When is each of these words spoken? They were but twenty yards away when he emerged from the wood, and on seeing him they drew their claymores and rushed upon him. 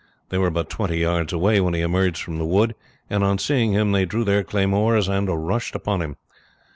They 0.29 0.39
were 0.39 0.49
but 0.49 0.67
twenty 0.67 0.97
yards 0.97 1.31
away 1.31 1.61
when 1.61 1.75
he 1.75 1.81
emerged 1.81 2.23
from 2.23 2.39
the 2.39 2.43
wood, 2.45 2.73
and 3.07 3.23
on 3.23 3.37
seeing 3.37 3.73
him 3.73 3.91
they 3.91 4.05
drew 4.05 4.23
their 4.23 4.43
claymores 4.43 5.07
and 5.07 5.47
rushed 5.47 5.75
upon 5.75 6.01
him. 6.01 6.17